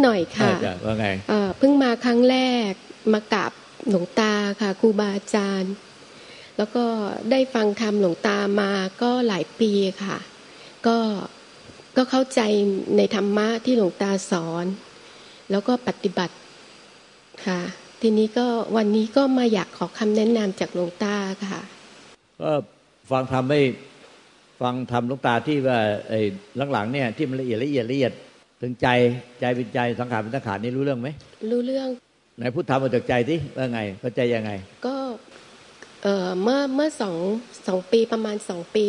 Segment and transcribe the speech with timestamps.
[0.00, 2.36] ชื่อหน่อยค่ะอ่าว่าไงเอ่อเพิ่งมาครั้งแร
[2.70, 2.72] ก
[3.12, 3.52] มากับ
[3.90, 5.74] หลวงตาค่ะครูบาอาจารย์
[6.56, 6.84] แล้วก็
[7.30, 8.70] ได้ฟังธรรมหลวงตามา
[9.02, 9.72] ก็หลายปี
[10.04, 10.18] ค่ะ
[10.86, 10.96] ก็
[11.96, 12.40] ก็เข้าใจ
[12.96, 14.66] ในธรรมะที่หลวงตาสอน
[15.50, 16.34] แล้วก็ปฏิบัติ
[17.46, 17.60] ค่ะ
[18.00, 21.16] ทีนี้ก็วันนี้ก็มาอยากขอคำแนะนำจากหลวงตา
[21.50, 21.60] ค่ะ
[22.42, 22.50] ก็
[23.10, 23.60] ฟังทำไม่
[24.60, 25.78] ฟังทำหลูกตาที่ว่า
[26.08, 26.20] ไอ้
[26.72, 28.12] หลังๆเนี่ยที่มันละเอียดละเอียดละเอียด
[28.60, 28.88] ถึงใจ
[29.40, 31.08] ใจเป็นใจสังขารเป็นสังขารนี่รู้เรื่องไหม
[31.50, 31.88] รู้เรื่อง
[32.36, 34.50] ไหนพูดทำมาจากใจที่ว่าไงเข้าใจยังไง
[34.86, 34.96] ก็
[36.02, 37.16] เอ่อเมื่อเมื่อสอง
[37.66, 38.84] สองปีประมาณสองปี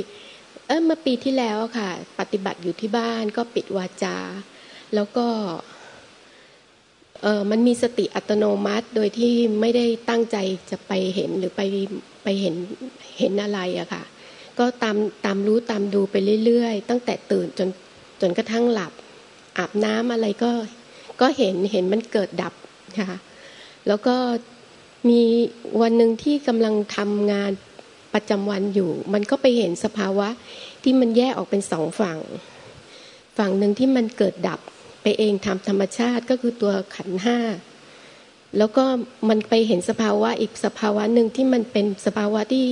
[0.67, 1.89] เออเมื่อปีที่แล้วอะค่ะ
[2.19, 4.17] ปฏิบัติอยู่ที่บ้านก็ปิดวาจา
[4.95, 5.27] แล้วก็
[7.21, 10.37] เออมันมีสติอัตโนมัติโดยที่ไม่ได้ตั้งใจ
[10.71, 11.61] จะไปเห็นหรือไป
[12.23, 12.55] ไปเห็น
[13.19, 14.03] เห็นอะไรอะค่ะ
[14.59, 17.69] ก็ตามตามรู้ตามดูไปเรื่อยๆ ตั้งแต่ตื่นจน
[18.21, 18.93] จนกระทั่งหลับ
[19.57, 20.51] อาบน้ำอะไรก็
[21.21, 22.53] ก็เห็นเห็นมันเกิดดับ
[22.99, 23.17] ค่ะ
[23.87, 24.15] แล้วก็
[25.09, 25.21] มี
[25.81, 27.51] วันหนึ่งที่กำลังทำงาน
[28.13, 30.27] ประจำวันอยู่ มันก็ไปเห็นสภาวะ
[30.83, 32.19] ที่มันแยกออกเป็นสองฝั่ง
[33.37, 34.59] ฝั่งหนึ่งที่มันเกิดดับ
[35.01, 37.39] ไปเองทำธรรมชาติก็คือตัวขันห้า
[38.57, 38.85] แล้วก็
[39.29, 42.67] มันไปเห็นสภาวะอีกสภาวะหนึ่งที่มันเป็นสภาวะที่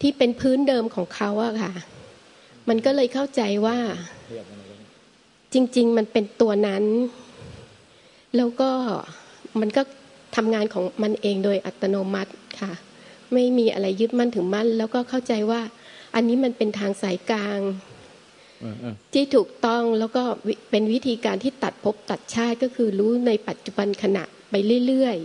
[0.00, 1.72] ที่เป็นพื้นเดิมของเขาอะค่ะ
[2.68, 3.78] มันก็เลยเข้าใจว่า
[5.54, 6.84] จริง ๆ มันเป็นตัวนั้น
[8.36, 8.70] แล้วก็
[9.60, 9.82] มันก็
[10.36, 12.72] ทำงานของมันเองโดยอัตโนมัติค่ะ
[13.32, 15.60] ไม่มีอะไรยึดมั่นถึงมั่น แล้วก็เข้าใจว่า
[16.14, 17.60] อันนี้มันเป็นทางสายกลาง
[18.60, 24.54] เออเออที่ถูกต้องแล้วก็วิเป็นวิธีการที่ตัดภพตัดชาติก็คือรู้ในปัจจุบันขณะไป
[24.86, 25.16] เรื่อย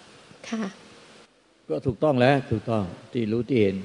[0.00, 0.64] ๆค่ะ
[1.68, 3.76] ก็ถูกต้องแล้วถูกต้องที่รู้ที่เห็น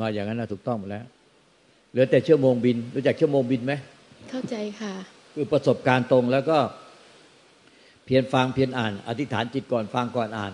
[0.00, 1.04] มาอย่างนั้นนะถูกต้องหมดแล้ว
[1.90, 3.72] เหลือแต่ชั่วโมงบินรู้จักชั่วโมงบินไหม
[4.30, 4.94] เข้าใจค่ะ
[5.38, 6.58] คือประสบการณ์ตรงแล้วก็
[8.04, 10.52] เพียรฟังเพียรอ่าน อธิษฐานจิตก่อนฟังก่อนอ่าน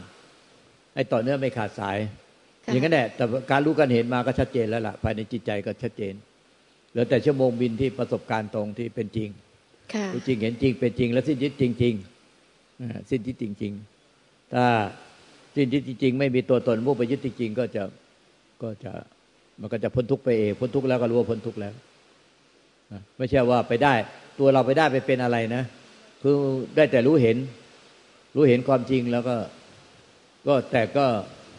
[0.95, 1.97] ให้ต่อเนื่องไม่ขาดสาย
[2.65, 6.15] ค่ะอย่างนั้นแหละแต่การรู้การเห็นมาก็ชัดเจนแล้วล่ะภายในจิตใจก็ชัดเจน
[6.91, 9.29] เหลือแต่ชั่วโมงบินที่ประสบการณ์ตรงที่เป็นจริง
[9.95, 13.73] ค่ะรู้จริงเห็นจริงเป็นจริง และสิ้นยึดจริงๆอ่าสิ้นยึดจริง
[14.13, 14.65] ๆ ถ้า
[15.57, 17.83] สิ้นยึดจริง ๆ ไม่มีตัวตนมุ่งไปยึดจริงๆก็จะ
[18.63, 18.93] ก็จะ
[19.61, 21.75] มันก็จะพ้นทุกข์ไปเองพ้นทุกข์แล้วก็รู้ว่าพ้นทุกข์แล้ว
[22.93, 23.95] อะไม่ใช่ว่าไปได้
[24.39, 25.63] ตัวเราไปได้ไปเป็นอะไรนะ
[26.23, 26.37] คือ
[26.77, 27.37] ได้แต่รู้เห็น
[28.37, 29.37] รู้เห็นความจริงแล้วก็
[30.47, 31.07] ก็แต่ก็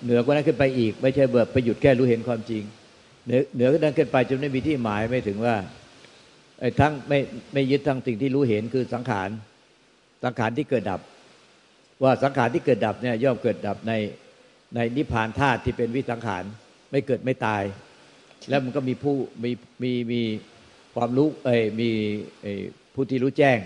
[0.04, 2.64] เหนือกว่านั้นขึ้นไปอีก ไม่ใช่แบบไปหยุดแค่รู้เห็นความจริง
[3.26, 5.56] เหนือเหนือกว่านั้นขึ้นไปจนไม่มีที่หมายไม่ถึงว่า
[6.60, 7.20] ไอ้ทั้งไม่
[7.54, 9.30] ไม่ยึดทั้งสิ่งที่รู้เห็นคือสังขาร
[10.24, 11.02] สังขารที่เกิดดับ
[12.04, 13.94] ว่าสังขารที่เกิดดับเนี่ยย่อมเกิดดับใน
[14.76, 16.44] ในนิพพานธาตุที่เป็นวิสังขาร
[16.92, 17.64] ไม่เกิดไม่ตาย
[18.50, 19.52] แล้วมันก็มีผู้มี
[19.84, 20.22] มีมี
[20.96, 21.90] ความรู้เอ้ยมี
[22.42, 22.54] เอ้
[22.94, 23.58] ผู้ที่รู้แจ้ง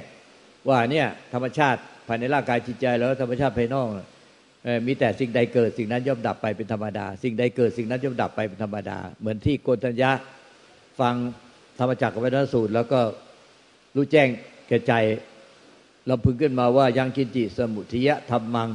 [0.69, 3.87] ว่าเนี่ยธรรมชาติภายในร่างกายจิตใจแล้วธรรมชาติภายนอก
[4.87, 10.11] มีแต่สิ่งใดเกิดสิ่งนั้นย่อมดับไปเป็นธรรมดา สิ่งใดเกิดสิ่งนั้นย่อมดับไปเป็นธรรมดา เหมือนที่โกนทัญญะ
[10.99, 11.15] ฟัง
[11.79, 12.99] ธรรมจักรวัฒนสูตร แล้วก็
[13.95, 14.27] รู้แจ้ง
[14.67, 14.93] แก่ใจ
[16.07, 18.69] เราพึงขึ้นมาว่ายังกินจิสมุทิยะธรรมัง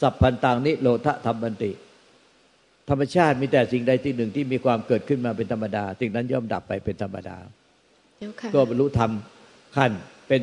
[0.00, 1.72] สัพพันตังนิโรธธรรมบันติ
[2.88, 7.36] ธรรมชาติมีแต่สิ่งใดสิ่งหนึ่งที่มีความเกิดขึ้นมาเป็นธรรมดา สิ่งนั้นย่อมดับไปเป็นธรรมดา
[8.54, 9.10] ก็บรรลุธรรม
[9.76, 9.90] ขั้น
[10.28, 10.40] เป็น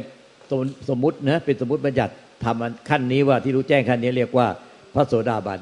[0.50, 2.14] สมสมมุตินะเป็นสมมติบัญญัติ
[2.44, 4.48] ธรรมอันขั้นนี้ว่าที่รู้แจ้งขั้นนี้เรียกว่า
[4.96, 5.60] พระโสดาบัน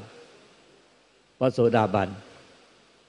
[1.40, 2.10] พระโสดาบัน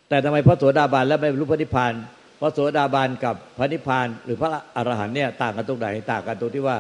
[0.09, 1.93] แต่ทำไมพระโสดาบันแล้วไม่บรรลุพระนิพพาน
[2.41, 6.76] พระโสดาบันกับพระนิพพานหรือพระอรหันต์เนี่ยต่างกันตรงไหนต่างกันตรงที่ว่า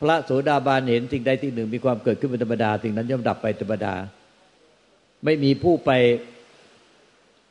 [0.00, 3.94] พระโสดาบันเห็นสิ่งใดสิ่งหนึ่งมีความเกิดขึ้นเป็นธรรมดาสิ่งนั้นย่อมดับไปธรรมดา
[5.24, 5.90] ไม่มีผู้ไป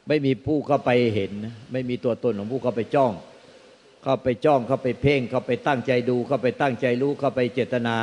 [0.08, 1.31] ไม่มีผู้เข้าไปเห็น
[1.72, 3.12] ไม่มีตัวตนของผู้เข้าไปจ้อง
[4.03, 7.97] เข้าไปจ้องเข้าไปเพ่งเข้าไปตั้งใจดู เข้าไปตั้งใจรู้เข้าไปเจตนา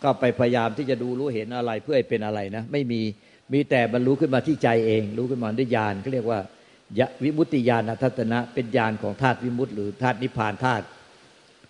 [0.00, 3.00] เข้าไปพยายามที่จะดูรู้เห็นอะไรเพื่อให้เป็นอะไรนะ ไม่มี
[3.52, 6.40] มีแต่บรรลุขึ้นมาที่ใจเอง รู้ขึ้นมาด้วยญาณเขาเรียกว่า
[7.24, 10.84] วิมุตติญาณทัตนะ เป็นญาณของธาตุวิมุตติหรือธาตุนิพพานธาตุ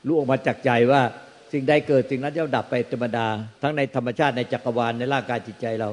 [0.06, 1.02] รู้ออกมาจากใจว่า
[1.52, 3.26] สิ่งใดเกิดสิ่งนั้นย่อมดับไปธรรมดา
[3.62, 5.90] ทั้งในธรรมชาติในจักรวาลในร่างกายจิตใจเรา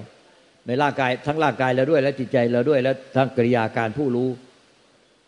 [0.67, 4.29] ในร่างกายทั้งร่างกายเราด้วยและจิตใจเราด้วย แล้วทั้งกิริยาการผู้รู้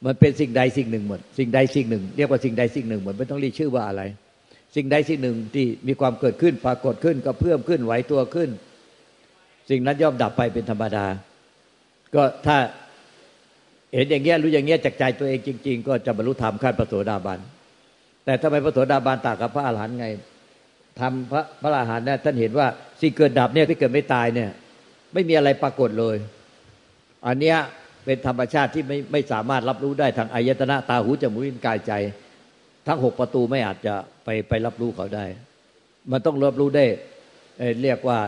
[0.06, 4.02] มันเป็นสิ่งใดสิ่งหนึ่งหมด สิ่งใดสิ่งหนึ่ง เรียกว่าสิ่งใดสิ่งหนึ่งหมดไม่ต้องเรียกชื่อว่าอะไร
[4.76, 8.50] สิ่งใดสิ่งหนึ่งที่มีความเกิดขึ้นปรากฏขึ้นก็เพิ่มขึ้นไหวตัวขึ้น
[9.70, 11.06] สิ่งนั้นย่อมดับไปเป็นธรรมดา
[12.16, 12.58] ก็ถ้า
[13.94, 17.40] เห็นอย่างเงี้ยรู้อย่างเงี้ยจากใจตัวเองจริง ๆ ก็จะบรรลุธรรมขั้นพระโสดาบัน
[18.26, 20.08] แต่ทำไมพระโสดาบันต่างกับพระอรหันต์ไง
[21.00, 22.68] ทำพระพระอรหันต์เนี่ยท่านเห็นว่า
[23.02, 24.50] สิ่งเกิดดับเนี่ยที่เกิดไม่ตายเนี่ย
[25.14, 26.18] ไม่มีอะไรปรากฏเลย
[27.28, 27.58] อันเนี้ย
[28.06, 31.94] เป็นธรรมชาติที่ไม่ไม่สามารถรับรู้ได้ทางอายตนะตาหูจมูกลิ้นกายใจ
[32.88, 33.94] ทั้งหกประตูไม่อาจจะ
[34.24, 35.26] ไปไปรับรู้เขาได้
[36.12, 36.86] มันต้องรับรู้ได้
[37.82, 38.20] เรียกว่า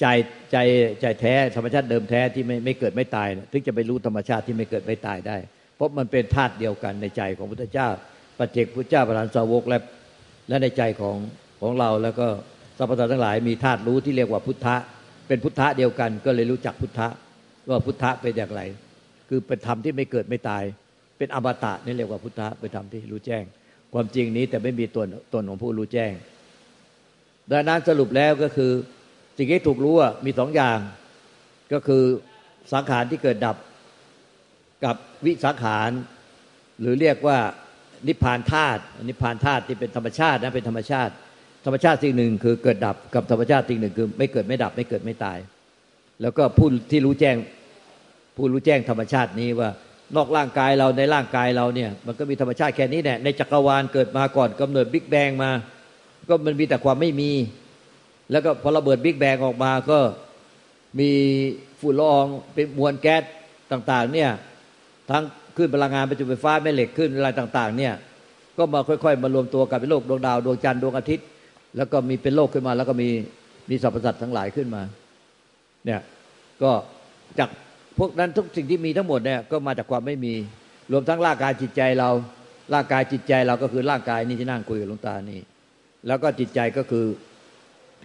[0.00, 0.06] ใจ
[0.52, 0.56] ใจ
[1.00, 5.36] ใจแท้ธรรมชาติเดิมแท้ที่ไม่ไม่เกิดไม่ตายถึงจะไปรู้ธรรมชาติที่ไม่เกิดไม่ตายได้
[5.76, 7.88] เพราะมันเป็นธาตุเดียวกันในใจของพุทธเจ้า
[8.38, 9.78] ปัจเจกพุทธเจ้าประานสาวกและ
[10.48, 11.16] และในใจของ
[11.60, 12.26] ของเราแล้วก็
[12.78, 14.76] สรรพสัตว์ทั้งหลายมีธาตุรู้ที่เรียกว่าพุทธะ
[15.28, 17.08] เป็นพุทธะเดียวกันก็เลยรู้จักพุทธะ
[17.68, 18.62] ว่าพุทธะเป็นอย่างไร
[19.28, 20.64] คือเป็นธรรมที่ไม่เกิดไม่ตาย
[21.18, 23.44] เป็นอมตะนี่เรียกว่าพุทธะเป็นธรรมที่รู้แจ้ง
[23.92, 26.12] ความจริงนี้แต่ไม่มีตัวตนของผู้รู้แจ้ง
[27.50, 28.72] ดังนั้นสรุปแล้วก็คือ
[29.38, 30.78] สิ่งที่ถูกรู้มีสองอย่าง
[31.72, 32.02] ก็คือ
[32.72, 33.56] สังขารที่เกิดดับ
[34.84, 35.90] กับวิสังขาร
[36.80, 37.38] หรือเรียกว่า
[38.08, 41.12] นิพพานธาตุนิพพานธาตุที่เป็นธรรมชาตินะเป็นธรรมชาติ
[41.64, 45.38] ธรรมชาติสิ่งหนึ่งคือเกิดดับกับธรรมชาติสิ่งหนึ่งคือ ไม่เกิดไม่ดับไม่เกิดไม่ตาย
[46.22, 47.36] แล้วก็ผู้ที่รู้แจ้ง
[48.36, 49.70] ผู้รู้แจ้งธรรมชาตินี้ว่า
[50.16, 55.50] นอกร่างกายเราในร่างกายเราเนี่ย มันก็มีธรรมชาติแค่นี้แหละในจักรวาลเกิดมาก่อนกำเนิดบิ๊กแบงมา
[56.28, 57.30] ก็มันมีแต่ความไม่มี
[58.30, 59.98] แล้วก็พอระเบิดบิ๊กแบงออกมาก็
[60.98, 61.10] มี
[61.80, 63.22] ฝุ่นละอองเป็นมวลแก๊ส
[63.72, 64.30] ต่างๆเนี่ย
[65.10, 65.22] ทั้ง
[65.56, 67.92] ขึ้นพลังงานประจุไฟฟ้าแม่เหล็กขึ้นอะไรต่าง ๆ เนี่ย
[68.58, 71.26] ก็มาค่อย ๆ มารวมตัวกันเป็นโลกดวงดาวดวงจันทร์ดวงอาทิตย์
[71.76, 73.08] แล้วก็มีเป็นโลกขึ้นมา แล้วก็มี
[73.70, 74.82] มีสรรพสัตว์ทั้งหลายขึ้นมา
[75.86, 76.00] เนี่ย
[76.62, 76.72] ก็
[77.38, 77.50] จาก
[77.98, 80.34] พวกนั้นทุกสิ่งที่มีทั้งหมดเนี่ยก็มาจากความไม่มี
[80.92, 82.10] รวมทั้งร่างกายจิตใจเรา
[82.74, 85.40] ร่างกายจิตใจเราก็คือร่างกายนี่ที่นั่งคุยกับหลวงตานี่
[86.06, 87.06] แล้วก็จิตใจก็คือ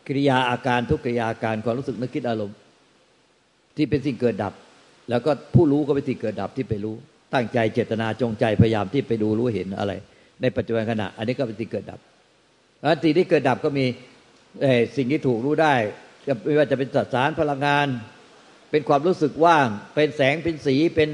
[0.07, 2.57] กิริยาอาการทุกกิริยาอาการความรู้สึกนึกคิดอารมณ์
[3.77, 4.53] ที่เป็นสิ่งเกิดดับ
[5.09, 6.95] แล้วก็ผู้รู้ก็เป็นสิ่งเกิดดับที่ไปรู้
[7.33, 9.93] ตั้งใจเจตนาจงใจพยายามที่ไปดูรู้เห็นอะไร
[10.41, 11.99] ในปัจจุบันขณะ อันนี้ก็เป็นสิ่งเกิดดับ
[12.81, 13.85] แล้วสิ่งที่เกิดดับก็มี
[14.97, 15.73] สิ่งที่ถูกรู้ได้
[16.45, 17.87] ไม่ว่าจะเป็นสสารพลังงาน
[18.71, 21.09] เป็นความรู้สึกว่าง เป็นแสงเป็นสีเป็น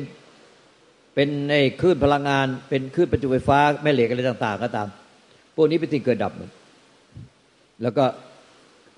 [1.16, 4.88] เป็นในคลื่นพลังงาน เป็นคลื่นประจุไฟฟ้าแม่เหล็กอะไรต่าง ๆ ก็ตาม
[5.56, 6.34] พวกนี้เป็นสิ่งเกิดดับ
[7.84, 8.06] แล้วก็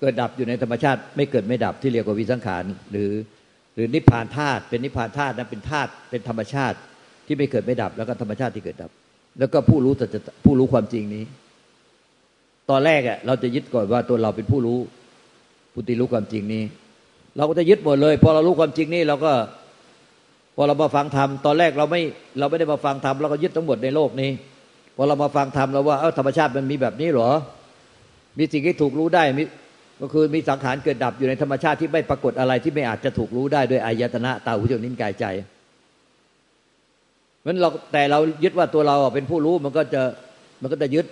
[0.00, 3.10] เกิดดับอยู่ในธรรมชาติ ไม่เกิดไม่ดับที่เรียกว่าวิสังขารหรือ
[3.74, 6.76] หรือนิพพานธาตุเป็นนิพพานธาตุนั้นเป็นธาตุเป็นธรรมชาติ
[7.26, 8.90] ที่ไม่เกิดไม่ดับ แล้วก็ธรรมชาติที่เกิดดับ
[9.38, 11.24] แล้วก็ผู้รู้แต่จะผู้รู้ความจริงนี้
[12.70, 14.78] ตอนแรกอะเราจะยึดก่อนว่าตัวเราเป็นผู้รู้
[15.78, 16.64] ผู้ที่รู้ความจริงนี้
[17.36, 19.32] เราก็จะยึดหมดเลยพอเรารู้ความจริงนี้เราก็
[20.56, 22.02] พอเรามาฟังธรรมตอนแรกเราไม่
[22.38, 24.30] เราไม่ได้มาฟังธรรมเราก็ยึดทั้งหมดในโลกนี้
[24.96, 27.30] พอเรามาฟังธรรมเราว่าเออธรรมชาติมันมีแบบนี้หรอ
[28.38, 29.42] มีสิ่งที่ถูกรู้ได้มี
[30.00, 35.24] ก็คือมีสังขารเกิดดับอยู่ในธรรมชาติที่ไม่ปรากฏอะไรที่ไม่อาจจะถูกรู้ได้ด้วยอายตนะตาหูจมูกนิ้วกายใจ
[37.44, 40.02] มันเราแต่เรายึดว่าตัวเราเป็นผู้รู้มันก็จะ
[40.62, 41.06] มันก็จะยึด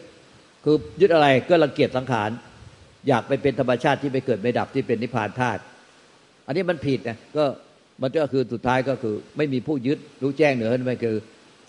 [0.65, 2.31] คือยึดอะไรก็รังเกียจสังขาร
[3.09, 5.61] อยากไปเป็นธรรมชาติที่ไม่เกิดไม่ดับที่เป็นนิพพานธาตุ
[6.47, 7.45] อันนี้มันผิดนะก็
[8.03, 11.17] มันก็คือสุดท้ายก็คือ ไม่มีผู้ยึดรู้แจ้งเหนือนั่นคือ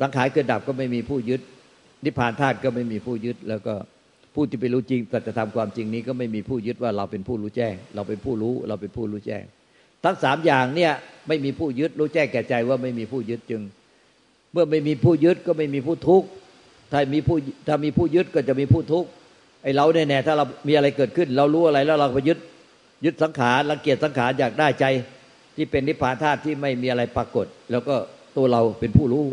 [0.02, 1.42] สังขารเกิดดับก็ไม่มีผู้ยึด
[2.06, 3.74] นิพพานธาตุก็ไม่มีผู้ยึด แล้วก็
[4.34, 9.44] ผู้ที่ไปรู้จริงสัจธรรมความจริงนี้ก็ไม่มีผู้ยึดว่าเราเป็นผู้รู้แจ้ง เราเป็นผู้รู้เราเป็นผู้รู้แจ้ง
[10.04, 10.92] ทั้งสามอย่างเนี่ย
[11.28, 13.62] ไม่มีผู้ยึดรู้แจ้งแก่ใจว่าไม่มีผู้ยึดจึง
[14.54, 16.28] เมื่อไม่มีผู้ยึดก็ไม่มีผู้ทุกข์
[16.92, 17.38] ถ้ามีผู้
[17.68, 19.10] ถ้ามีผู้ยึดก็จะมีผู้ทุกข์
[19.64, 22.40] ไอ้เราแน่ๆถ้าเรามีอะไรเกิดขึ้น เรารู้อะไรแล้วเราไปยึด
[23.06, 24.86] ยึดสังขารรังเกียจสังขารอยากได้ใจ
[25.56, 27.96] ที่เป็นนิพพานธาตุที่ไม่มีอะไรปรากฏ แล้วก็
[28.38, 29.26] ตัวเราเป็นผู้รู้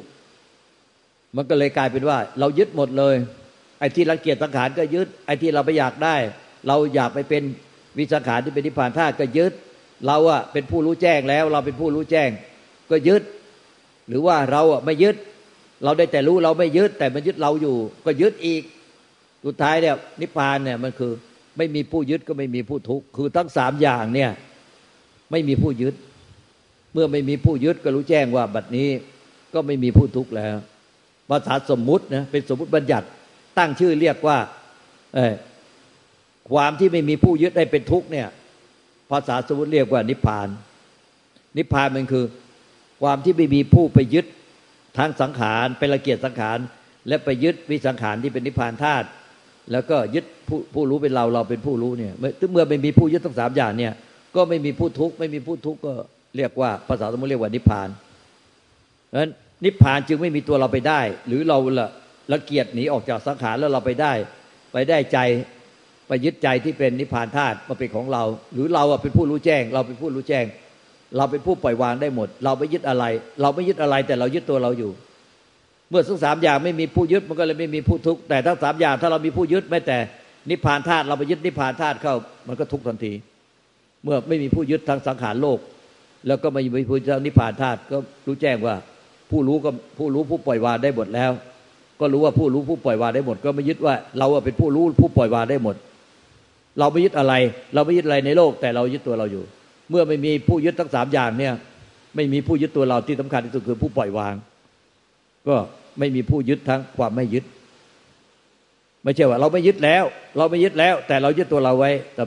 [1.36, 3.14] มันก็เลยกลายเป็นว่า เรายึดหมดเลย
[3.78, 6.16] ไอ้ที่รังเกียจสังขารก็ยึด ไอ้ที่เราไปอยากได้
[6.66, 7.42] เราอยากไปเป็น
[7.98, 9.52] วิสังขารที่เป็นนิพพานธาตุก็ยึด
[10.06, 12.30] เราอะเป็นผู้รู้แจ้งแล้ว เราเป็นผู้รู้แจ้ง
[12.90, 13.22] ก็ยึด
[14.08, 15.16] หรือว่าเราอะไม่ยึด
[15.84, 18.62] เราได้แต่รู้เราไม่ยึด แต่มันยึดเราอยู่ ก็ยึดอีก
[19.44, 21.12] สุดท้ายเนี่ยนิพพานเนี่ยมันคือ
[21.56, 24.30] ไม่มีผู้ยึดก็ไม่มีผู้ทุกข์คือทั้งสามอย่างเนี่ย
[25.30, 25.94] ไม่มีผู้ยึด
[26.92, 28.88] เมื่อไม่มีผู้ยึดก็รู้แจ้งว่าบัดนี้
[29.54, 30.56] ก็ไม่มีผู้ทุกข์แล้ว
[31.30, 33.06] ภาษาสมมุตินะเป็นสมมุติบัญญัติ
[33.58, 34.38] ตั้งชื่อเรียกว่า
[36.50, 38.28] ความที่ไม่มีผู้ยึดได้เป็นทุกข์เนี่ย
[39.10, 40.48] ภาษาสมมติเรียกว่านิพพาน
[41.56, 42.24] นิพพานมันคือ
[43.02, 44.26] ความที่ไม่มีผู้ไปยึด
[44.98, 46.58] ทางสังขารเป็นละเกียดสังขาร
[47.08, 49.06] และไปยึดวิสังขารที่เป็นนิพพานธาตุ
[49.72, 52.12] แล้วก็ยึดผู้ผู้รู้เป็นเราเราเป็นผู้รู้เนี่ย
[52.52, 53.92] เมื่อไม่มีผู้ยึดทั้งสามอย่างเนี่ย
[54.36, 55.92] ก็ไม่มีผู้ทุกข์ไม่มีผู้ทุกข์ก็
[56.36, 57.88] เรียกว่าภาษาสมมติเรียกว่านิพพาน
[59.08, 59.30] เพราะฉะนั้น
[59.64, 61.88] นิพพานจึงไม่มีตัวเราไปได้ หรือเราละ
[62.32, 64.12] ละเกียดหนีออกจากสังขารแล้วเราไปได้
[64.72, 65.18] ไปได้ใจ
[66.08, 68.22] ไปยึดใจที่เป็นนิพพานธาตุมาเป็นของเรา
[68.54, 70.44] หรือเราเป็นผู้รู้แจ้ง เราเป็นผู้รู้แจ้ง
[71.16, 73.04] เราเป็นผู้ปล่อยวางได้หมด เราไม่ยึดอะไร
[73.42, 74.90] เราไม่ยึดอะไรแต่เรายึดตัวเราอยู่
[75.90, 79.98] เมื่อทั้งสามอย่างไม่มีผู้ยึดมันก็เลยไม่มีผู้ทุกข์แต่ทั้งสามอย่างถ้าเรามีผู้ยึดแม้แต่
[80.50, 82.14] นิพพานธาตุเราไปยึดนิพพานธาตุเข้า
[82.48, 83.12] มันก็ทุกข์ทันที
[84.04, 85.58] เมื่อไม่มีผู้ยึดทางสังขารโลก
[86.26, 88.74] แล้วก็ไม่มีผู้ยึดนิพพานธาตุก็รู้แจ้งว่า
[89.30, 91.32] ผู้รู้ก็ผู้รู้ผู้ปล่อยวางได้หมดแล้ว
[92.00, 95.76] ก็รู้ว่าผู้รู้ผู้ปล่อยวางได้หมด ก็ไม่ยึดว่าเราเป็นผู้รู้ผู้ปล่อยวางได้หมด
[96.78, 97.34] เราไม่ยึดอะไร
[97.74, 99.44] เราไม่ยึดอะไรในโลก แต่เรายึดตัวเราอยู่
[99.90, 101.52] เมื่อไม่มีผู้ยึดทั้งสามอย่างเนี่ย
[102.16, 104.34] ไม่มีผู้ยึดตัวเราที่สำคัญที่สุดคือผู้ปล่อยวาง
[105.48, 105.56] ก็
[105.98, 107.44] ไม่มีผู้ยึดทั้งความไม่ยึด
[109.04, 110.04] ไม่ใช่ว่า เราไม่ยึดแล้ว
[110.36, 112.22] เราไม่ยึดแล้ว แต่เรายึดตัวเราไว้ แต่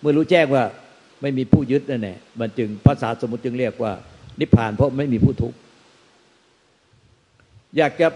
[0.00, 0.64] เมื่อรู้แจ้งว่า
[1.22, 3.92] ไม่มีผู้ยึดนั่นแหละมันจึงภาษาสมมติจึงเรียกว่า
[4.40, 5.56] นิพพานเพราะไม่มีผู้ทุกข์
[7.76, 8.08] อยากจะ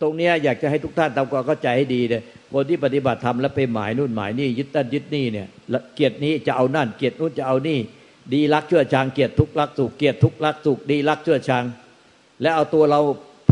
[0.00, 5.46] ตรงนี้อยากจะให้ทุกท่านทำความเข้าใจให้ดีเลยคนที่ปฏิบัติธรรมแล้วไปหมายนู่นหมายนี่ยึดตั้นยึดนี่เนี่ย
[5.94, 7.78] เกียรตินี้จะเอานั่น เกียรตินู่นจะเอานี่
[8.32, 11.64] ดีรักชั่วชังเกียรติทุกรักสุขเกียรติทุกรักสุขดีรักชั่วชัง
[12.42, 13.00] และเอาตัวเรา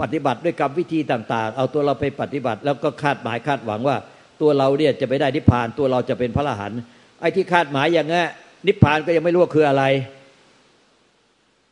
[0.00, 3.96] ปฏิบัติด้วยกรรมวิธีต่าง ๆ เอาตัวเราไปปฏิบัติ แล้วก็คาดหมายคาดหวังว่า
[4.40, 6.80] ตัวเราเนี่ยจะไปได้นิพพานตัวเราจะเป็นพระอรหันต์
[7.20, 8.26] ไอ้ที่คาดหมายอย่างเงี้ย
[8.66, 9.84] นิพพานก็ยังไม่รู้ว่าคืออะไร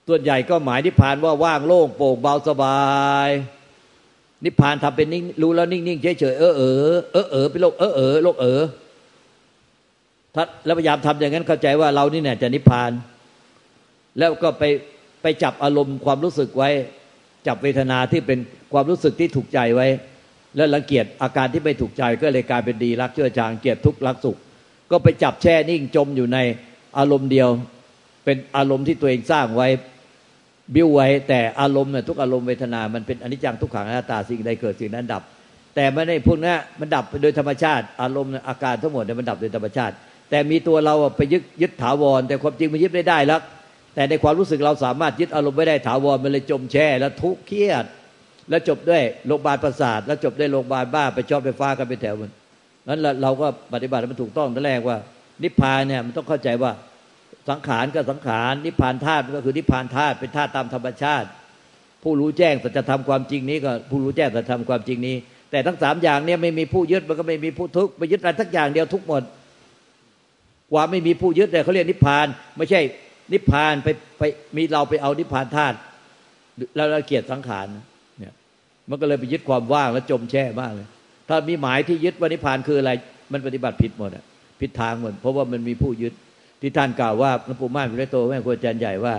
[0.09, 2.79] ส่วนใหญ่ก็หมายนิพพานว่าว่างโล่งโปร่งเบาสบา
[3.27, 3.29] ย
[4.45, 6.63] นิพพานทำเป็นนิ่งรู้แล้วนิ่งๆเฉยๆเออเอ
[6.93, 8.63] อเออเออเป็นโลกเออเออโลกเออ
[10.35, 12.91] ถ้าแล้วพยายามทำอย่างนั้นเข้าใจว่าเรานี่เนี่ยจะนิพพาน
[14.19, 14.65] แล้วก็ไป
[15.23, 16.71] ไปจับอารมณ์ความรู้สึกไว้
[17.47, 18.39] จับเวทนาที่เป็น
[18.73, 19.87] ความรู้สึกที่ถูกใจไว้
[20.57, 24.37] แล้วรังเกียจอาการที่ไม่ถูกใจก็เลยกลายเป็นดีรักเชื่อจางเกียรติทุกข์รักสุข
[24.91, 26.39] ก็ไปจับแช่นิ่งจมอยู่ใน
[26.99, 27.49] อารมณ์เดียว
[28.25, 29.69] เป็นอารมณ์ที่ตัวเองสร้างไว้
[30.75, 35.23] บิ้วไว้แต่อารมณ์เนี่ยทุกอารมณ์เวทนา มันเป็นอนิจจังทุกขังอนัตตาสิ่งใดเกิดสิ่งนั้นดับ
[35.75, 39.95] แต่ไม่ได้พวกนี้มันดับโดยธรรมชาติ อารมณ์อาการทั้งหมดเนี่ยมันดับโดยธรรมชาติ
[40.31, 43.41] แต่มีตัวเราไปยึดยึดถาวร แต่ความจริงมันยึดไม่ได้แล้ว
[43.95, 47.85] แต่ในความรู้สึกเราสามารถยึดอารมณ์ไม่ได้ถาวรมันเลยจมแช่แล้วทุกข์เครียด
[48.51, 52.31] แล้วจบด้วยโรงพยาบาลประสาท แล้วจบด้วยโรงพยาบาลบ้าไปชอบไปฟ้ากันไปแถวมัน
[52.89, 54.97] นั้นเราก็ปฏิบัติมันถูกต้องตั้งแรกว่า
[55.43, 56.73] นิพพานเนี่ยมันต้องเข้าใจว่า
[57.51, 61.29] สังขารก็สังขารนิพพานธาตุก็คือนิพพานธาตุเป็นธาตุตามธรรมชาติ
[62.03, 65.17] ผู้รู้แจ้งสัจธรรมความจริงนี้ก็ผู้รู้แจ้งสัจธรรมความจริงนี้
[65.51, 69.23] แต่ทั้งสามอย่างเนี่ยไม่มีผู้ยึดมันก็ไม่มีผู้ทุกข์ไปยึดอะไรทักอย่างเดียวทุกหมด
[70.73, 72.81] ความไม่มีผู้ยึดแต่เขาเรียกนิพพาน ไม่ใช่
[73.33, 73.89] นิพพานไป
[74.19, 74.23] ไป
[74.57, 75.77] มีเราไปเอานิพพานธาตุ
[76.77, 77.67] แล้วเราเกียดสังขาร
[78.19, 78.33] เนี่ย
[78.91, 80.89] มันก็เลยไปยึดความว่างแล้วจมแช่มากเลย
[81.29, 82.91] ถ้ามีหมายที่ยึดว่านิพพานคืออะไร
[83.33, 84.25] มันปฏิบัติผิดหมดอะ
[84.61, 86.13] ผิดทางหมดเพราะว่ามันมีผู้ยึด
[86.61, 89.15] ที่ท่านกล่าวว่าหลวงปู่ม่านพิเรโตแม่ครูอาจารย์ใหญ่ว่า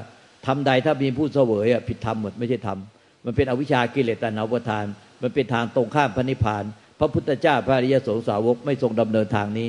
[0.45, 2.77] ทำใดถ้ามีผู้เสวยอะผิดธรรมหมดไม่ใช่ธรรม
[3.25, 4.85] มันเป็นอวิชากิเลสตัณหาประทาน
[5.24, 6.63] มันเป็นทางตรงข้ามพระนิพพาน
[7.00, 9.67] พระพุทธเจ้าพระอริยสงสาวกไม่ทรงดำเนินทางนี้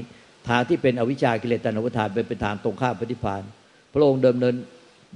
[0.49, 3.43] ทางที่เป็นอวิชากิเลสตัณหาประทานเป็นเป็นทางตรงข้ามพระนิพพาน
[3.97, 4.57] พระองค์ดินเนิน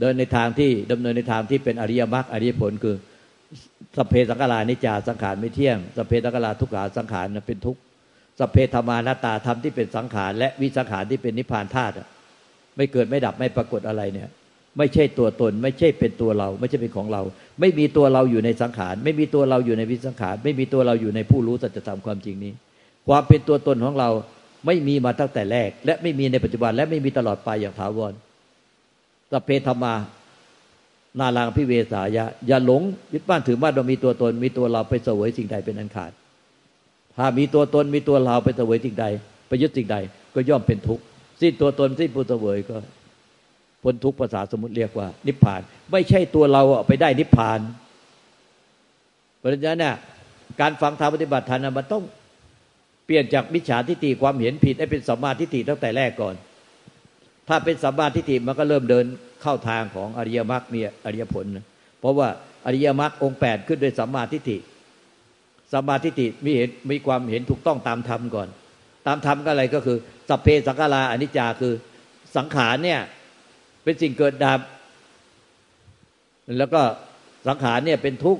[0.00, 2.96] เดินในทางที่ดำเนินในทางที่เป็นอริยมรรคอริยผลคือ
[3.96, 7.80] สเพสังขารานิจาสังขารไม่เที่ยงสเพสังขาราทุกขาสังขารเป็นทุกข์
[8.40, 11.94] สเพธรรมานาตาธรรมที่เป็นสังขารและวิสังขารที่เป็นนิพพานธาตุ
[12.76, 14.28] ไม่เกิดไม่ดับไม่ปรากฏอะไรเนี่ย
[14.78, 17.22] ไม่ใช่ตัวตน ไม่ใช่เป็นตัวเรา ไม่ใช่เป็นของเรา
[17.60, 22.52] ไม่มีตัวเราอยู่ในสังขาร ไม่มีตัวเราอยู่ในวิสังขาร ไม่มีตัวเราอยู่ในผู้รู้สัจธรรมความจริงนี้
[23.08, 24.10] ความเป็นตัวตนของเรา
[24.66, 28.12] ไม่มีมาตั้งแต่แรก และไม่มีในปัจจุบันและไม่มีตลอดไปอย่างถาวร
[29.32, 29.94] สเพธรรมา
[31.18, 32.82] นาลางพิเวสายะ อย่าหลง
[33.12, 36.12] ยึดบ้านถือบ้านเรามีตัวตน มีตัวเราไปเสวยสิ่งใดเป็นอันขาด
[37.16, 39.06] ถ้ามีตัวตนมีตัวเราไปเสวยสิ่งใด
[39.48, 39.96] ไปยึดสิ่งใด
[40.34, 41.04] ก็ย่อมเป็นทุกข์
[41.40, 42.76] สิ้นตัวตนสิ้นปุตเสวยก็
[43.82, 45.60] พ้นทุกภาษาสมุติเรียกว่า นิพพาน
[45.92, 47.60] ไม่ใช่ตัวเราไปได้นิพพาน
[49.38, 49.94] เพราะฉะนั้นเนี่ย
[50.60, 52.02] การฟังธรรมปฏิบัติธรรมมันต้อง
[53.06, 56.34] เปลี่ยนจากมิจฉาทิฏฐิความเห็นผิดให้เป็นสัมมาทิฏฐิตั้งแต่แรกก่อน
[57.50, 59.06] ถ้าเป็นสัมมาทิฏฐิมันก็เริ่มเดิน
[59.42, 61.44] เข้าทางของอริยมรรคมีอริยผล
[62.00, 62.28] เพราะว่า
[62.66, 64.58] อริยมรรคองแปดขึ้นด้วยสัมมาทิฏฐิ
[65.72, 68.48] สัมมาทิฏฐิมีเห็นมีความเห็นถูกต้องตามธรรมก่อน
[69.06, 71.72] ตามธรรมก็อะไรก็คือสัพเพสังขาราอนิจจาคือ
[72.36, 73.00] สังขารเนี่ย
[73.84, 74.60] เป็นสิ่งเกิดดับ
[76.58, 76.82] แล้วก็
[77.48, 78.38] สังขารเนี่ยเป็นทุก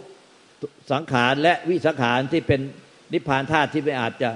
[0.93, 2.61] สังขารและวิสังขารที่เป็น
[3.13, 4.31] นิพพานธาตุที่ไม่อาจจะ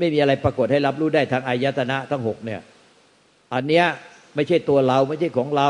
[0.00, 2.60] ไม่มีอะไรปรากฏให้รับรู้ได้ทางอายตนะทั้งหกเนี่ย
[3.54, 3.86] อันเนี้ย
[4.34, 5.68] ไม่ใช่ตัวเราไม่ใช่ของเรา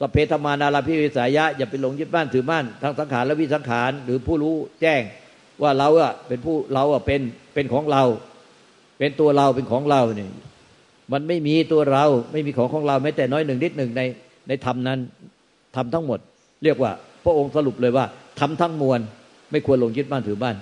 [0.00, 5.02] สเพธมานาราพิวิสายะ อย่าไปหลงยึดบ้านถือบ้านทั้งสังขารและวิสังขาร หรือผู้รู้แจ้ง
[5.62, 7.20] ว่าเราอะเป็นผู้เราอะเป็น
[7.54, 8.02] เป็นของเรา
[8.98, 10.30] เป็นตัวเราเป็นของเราเนี่ย
[11.12, 14.02] มันไม่มีตัวเราไม่มีของของเราแม้แต่น้อยหนึ่งนิดหนึ่งใน
[14.48, 14.98] ในธรรมนั้น
[15.76, 16.18] ทำทั้งหมด
[16.64, 16.92] เรียกว่า
[17.24, 18.06] พระองค์สรุปเลยว่า
[18.40, 19.00] ทำทั้งมวล
[19.50, 20.56] ไม่ควรหลงยึดบ้านถือบ้าน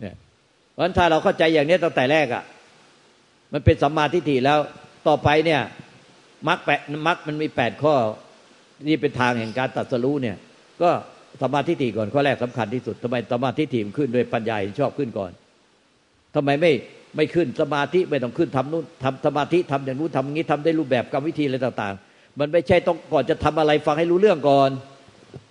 [0.00, 0.14] เนี่ย
[0.72, 2.42] เพราะฉะนั้นถ้าเราเข้าใจอย่างนี้ตั้งแต่แรกอะ่ะ
[3.52, 4.58] มันเป็นสัมมาทิฏฐิแล้ว
[5.08, 5.60] ต่อไปเนี่ย
[6.48, 7.94] มรรคแปดมรรคมันมีแปดข้อ
[8.88, 10.36] นี่เป็นทางแห่งการตัดสู้เนี่ย
[10.82, 10.90] ก็
[11.42, 15.30] สมาธิฏฐิก่อนข้อแรกสำคัญที่สุดทำไมสมาธิฏฐิมันขึ้นด้วยปัญญาชอบขึ้นก่อน
[16.34, 16.72] ทำไมไม่
[17.16, 24.70] ไม่ขึ้นสมาธิไม่ต้องขึ้นทำนู่นทำสมาธิทำอย่างนู้นทำอย่างนี้ทำได้รูปแบบกรรมวิธีอะไรต่าง ๆ มันไม่ใช่ต้องก่อนจะทำอะไรฟังให้รู้เรื่องก่อน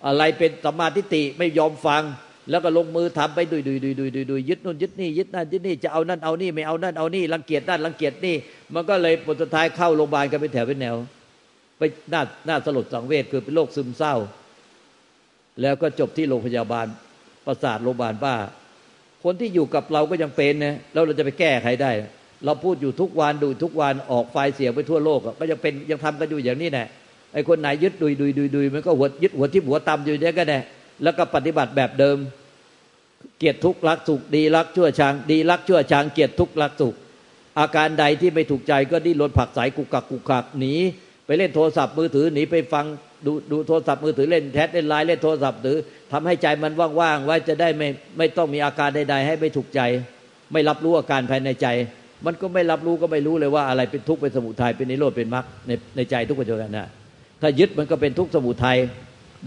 [0.06, 2.02] อะไรเป็นสมาธิติไม่ยอมฟัง
[2.50, 8.36] แล้วก็ลงมือทำไปดุยดุยดุยดุยดุยดุยยึดนู่นยึดนี่ยึดนั่นยึดนี่จะเอานั่นเอานี่ไม่เอานั่นเอานี่รังเกียจนั่นรังเกียจนี่
[8.74, 10.96] มันก็เลยผลสุดท้ายเข้าโรงพยาบาลกันเป็นแถวเป็นแนว
[11.78, 14.14] ไปหน้าหน้าสลดสังเวชคือเป็นโรคซึมเศร้า
[15.62, 16.86] แล้วก็จบที่โรงพยาบาล
[17.46, 18.34] ประสาทโรงพยาบาลบ้า
[19.24, 21.90] คนที่อยู่กับเราก็ยังเป็นนะแล้วเราจะไปแก้ใครได้
[22.44, 26.84] เราพูดอยู่ทุกวันดูทุกวันออกไฟเสียงไปทั่วโลกก็ยังเป็นยังทำกันอยู่อย่างนี้แน่
[27.34, 30.60] ไอ้คนไหนยึดดุยดุยดุยดุยมันก็หัวยึดหัวที่หัวตำอยู่เนี้ยก็แน่
[31.02, 32.16] แล้วก็ปฏิบัติแบบเดิม
[33.38, 36.94] เกียรติทุกข์รักสุขดีรักชั่วชังดีรักชั่วชังเกียรติทุกข์รักสุข
[37.58, 40.74] อาการใดที่ไม่ถูกใจก็ดิ้นรนผักสายกุกกักกุกกักหนี
[41.26, 42.86] ไปเล่นโทรศัพท์มือถือหนีไปฟัง
[43.26, 45.78] ดูดูโทรศัพท์มือถือเล่นแชทเล่นไลน์เล่นโทรศัพท์ถือ
[46.12, 49.80] ทำให้ใจมันว่างๆไว้จะได้ไม่ไม่ต้องมีอาการใดๆให้ไม่ถูกใจ
[50.52, 51.66] ไม่รับรู้อาการภายในใจ
[52.26, 56.88] มันก็ไม่รับรู้ก็ไม่รู้เลยว่าอะไรเป็นทุกข์เป็นสมุทัยเป็นนิโรธเป็นมรรคในในใจทุกปัจจุบันนะ
[57.42, 58.78] ถ้ายึดมันก็เป็นทุกข์สมุทัย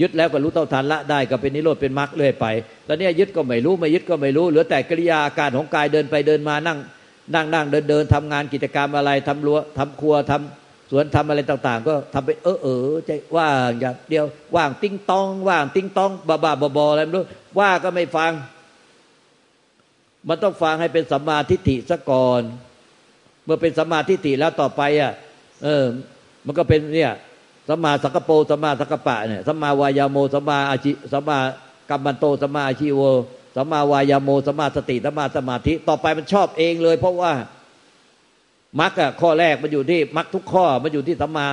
[0.02, 2.46] ยึดแล้วก็รู้เท่าทันละได้ก็เป็นนิโรธเป็นมรรคเรื่อยไป
[2.88, 6.78] ตอนนี้ยึดก็ไม่รู้ไม่ยึดก็ไม่รู้เหลือแต่กิริยาอาการของกายเดินไปเดินมานั่ง
[7.34, 17.26] นั่งนั่งเดินเดินทำงานกิจกรรมอะไรทำรั้วทำครัวทำสวนทำอะไรต่างๆ ก็ทำไปเออเออใจว่างอย่างเดียวว่างติ้งตอง ว่างติ้งตองบ้าบ้าบออะไรไม่รู้
[17.60, 18.32] ว่าก็ไม่ฟัง
[20.28, 22.42] มันต้องฟังให้เป็นสัมมาทิฏฐิซะก่อน
[23.46, 25.12] เมื่อเป็นสัมมาทิฏฐิแล้วต่อไปอะ
[25.64, 25.86] เออ
[26.46, 27.12] มันก็เป็นเนี่ย
[27.68, 31.38] สัมมาสังกัปโปสัมมาสังกัปปะเนี่ยสัมมาวายาโมสัมมาอาชิสัมมา
[31.90, 33.02] กัมมันโตสัมมาอาชีโว
[33.56, 37.34] สัมมาวายาโมสัมมาสติสัมมาสมาธิ ต่อไปมันชอบเองเลย เพราะว่า
[38.80, 41.48] มรรคข้อแรกมันอยู่ที่มรรคทุกข้อมันอยู่ที่สัมมา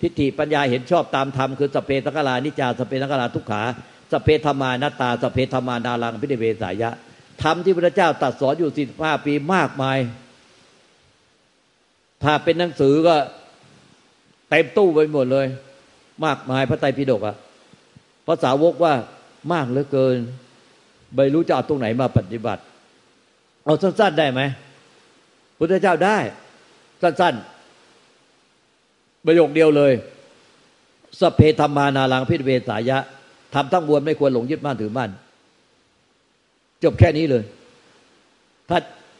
[0.00, 3.62] ทิฏฐิปัญญาเห็นชอบตามธรรมคือสเปสังกลานิจาสเปสังกลาทุกขา
[4.12, 6.90] สเปธรรมานาตาสเปธรรมานาลังพิเดเวสายะ
[7.42, 9.98] ธรรมที่พระเจ้าตรัสสอนอยู่สิบห้าปีมากมาย
[12.24, 13.16] ถ้าเป็นหนังสือก็
[14.52, 15.46] เต็มตู้ไปหมดเลย
[16.24, 17.36] มากมายพระไตรปิฎกอะ
[18.26, 18.94] ภาษาวกว่า
[19.52, 20.16] มากเหลือเกิน
[21.14, 22.62] ไม่รู้จะเอาตรงไหนมาปฏิบัติ
[23.64, 24.40] เอาสั้นๆได้ไหม
[25.58, 26.18] พุทธเจ้าได้
[27.02, 29.92] สั้นๆประโยคเดียวเลย
[31.20, 32.98] สเพธรรมานาลังพิเวสายะ
[33.54, 35.10] ทำทั้งบวนไม่ควรหลงยึดมั่นถือมั่น
[36.82, 37.42] จบแค่นี้เลย
[38.68, 38.78] ถ้า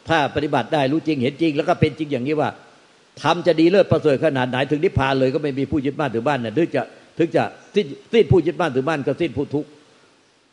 [0.09, 2.51] ถ้าปฏิบัติได้รู้จริงเห็นจริง แล้วก็เป็นจริงอย่างนี้ว่า
[3.21, 6.83] ทำจะดีเลิศประเสริฐขนาดไหนถึงนิพพานเลยก็ไม่มีผู้ยึดมั่นถือมั่นเนี่ยถึงจะ
[7.19, 7.45] ถึงจะ
[7.75, 9.69] สิ้นสิ้นผู้ยึดมั่นถือมั่นก็สิ้นผู้ทุกข์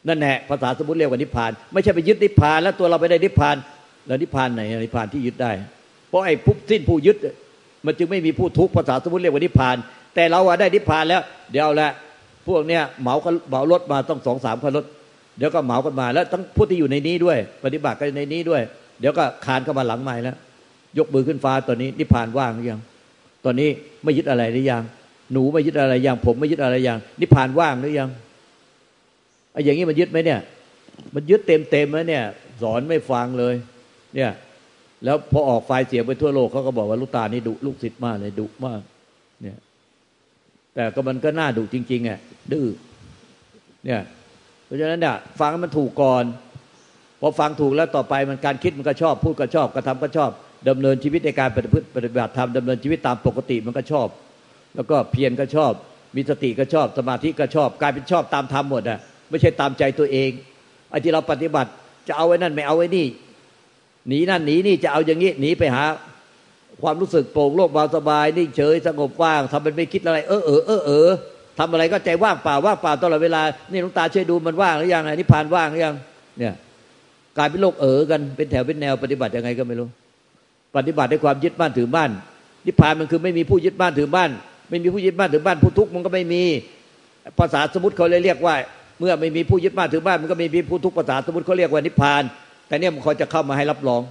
[0.08, 3.56] นั่นแหละภาษาสมุติเรียกว่านิพพาน ไม่ใช่ไปยึดนิพพาน แล้วตัวเราไปได้นิพพาน
[4.08, 5.52] แล้วนิพพานไหนนิพพานที่ยึดได้
[6.10, 7.18] เพราะไอ้ผู้สิ้นผู้ยึด
[7.86, 9.76] มันจึงไม่มีผู้ทุกข์ภาษาสมุติเรียกว่านิพพาน
[10.16, 11.92] แต่เราว่าได้นิพพานแล้ว เดี๋ยวแหละ
[12.48, 13.16] พวกเนี้ยเหมา
[13.50, 14.86] เหมารถมาต้องสองสามคันรถ
[15.38, 18.62] เดี๋ยวก็เหมากันมาแล้วทั้งผู้ที่อยู่ในนี้ด้วย ปฏิบัติกันในนี้ด้วย
[19.00, 20.36] เดี๋ยวก็คานเข้ามาหลังใหม่แล้ว
[20.98, 22.80] ยกมือขึ้นฟ้าตอนนี้นิพพานว่างหรือยัง
[23.46, 23.70] ตอนนี้
[24.04, 24.84] ไม่ยึดอะไรหรือยัง
[25.32, 28.10] หนูไม่ยึดอะไรยัง ผมไม่ยึดอะไรยัง นิพพานว่างหรือยัง
[29.54, 30.40] ไอ้อย่างนี้มันยึดไหมเนี่ย
[31.16, 32.24] มันยึดเต็มเต็มแล้วเนี่ย
[32.62, 33.56] สอนไม่ฟังเลย
[34.16, 34.32] เนี่ย
[35.06, 38.82] แล้วพอออกไฟเสียงไปทั่วโลกเขาก็บอกว่าลูกตานี่ดุลูกศิษย์มากเลยดุมาก
[39.42, 39.58] เนี่ย
[40.76, 42.20] แต่ก็มันก็น่าดุจริงๆอะ
[42.52, 42.68] ดื้อ
[43.86, 44.02] เนี่ย
[44.66, 46.24] เพราะฉะนั้นเนี่ยฟังมันถูกก่อน
[47.22, 50.32] พอฟังถูกแล้วต่อไปมันการคิดมันก็ชอบ พูดก็ชอบกระทำก็ชอบ
[50.68, 54.08] ดำเนินชีวิตในการปฏิบัติปฏิบัติธรรมดำเนินชีวิตตามปกติมันก็ชอบ
[54.76, 55.72] แล้วก็เพียรก็ชอบ
[56.16, 60.30] มีสติก็ชอบ สมาธิก็ชอบกลายเป็นชอบตามธรรมหมดอะไม่ใช่ตามใจตัวเอง
[60.90, 61.70] ไอ้ที่เราปฏิบัติ
[62.08, 63.08] จะเอาไว้นั่นไม่เอาไว้นี่
[64.08, 65.84] หนีนั่นหนีนี่จะเอาอย่างนี้หนีไปหา
[66.82, 71.10] ความรู้สึกโปร่งโล่งเบาสบายนิ่งเฉยสงบว่างทำเป็นไม่คิดอะไร เออเออเออเออ
[71.60, 73.42] ทำอะไรก็ใจว่างเปล่าว่างเปล่าตลอดเวลา
[73.72, 75.96] นี่หลวงตาช่วยดูมันว่างหรือยังไงนิพพานว่างหรือยัง
[76.40, 76.54] เนี่ย
[77.38, 79.88] กลายเป็นโลกเออกันเป็นแถวเป็นแนวปฏิบัติยังไงก็ไม่รู้
[80.76, 82.10] ปฏิบัติด้วยความยึดบ้านถือบ้าน
[82.66, 84.30] นิพพานมันคือไม่มีผู้ยึดบ้านถือบ้าน
[84.70, 86.44] ไม่มีผู้ยึดบ้านถือบ้านผู้ทุกข์มันก็ไม่มี
[87.40, 88.56] ภาษาสมมติเขาเลยเรียกว่า
[89.00, 92.24] เมื่อไม่มีผู้ยึดบ้านถือบ้าน มันก็ไม่มีผู้ทุกข์ภาษาสมมติเขาเรียกว่านิพพาน
[92.68, 94.02] แต่เนี่ยมันเขาจะเข้ามาให้รับรอง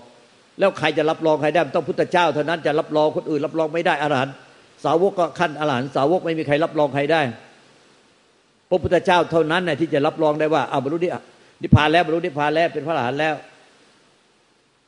[0.59, 4.35] แล้วใครจะรับรองใครได้ต้องพุทธเจ้าเท่านั้นจะรับรองคนอื่นรับรองไม่ได้อรหันต์
[4.85, 7.23] สาวกก็ขั้นอรหันต์สาวกไม่มีใครรับรองใครได้
[8.71, 10.99] พระพุทธเจ้าเท่านั้นนะที่จะรับรองได้ว่าเอาบรรลุ
[11.63, 13.35] นิพพานแล้วบรรลุนิพพานแล้วเป็นพระอรหันต์แล้ว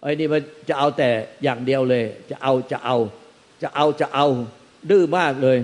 [0.02, 1.08] ไอ้นี่มันจะเอาแต่
[1.42, 2.96] อย่างเดียวเลย จะเอาจะเอา
[3.62, 4.26] จะเอาจะเอา
[4.90, 5.58] ดื้อมากเลย